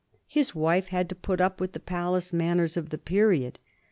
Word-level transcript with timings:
His 0.25 0.55
wife 0.55 0.87
had 0.87 1.09
to 1.09 1.15
put 1.15 1.39
up 1.39 1.59
with 1.61 1.73
the 1.73 1.79
palace 1.79 2.33
manners 2.33 2.75
of 2.75 2.89
the 2.89 2.97
period. 2.97 3.59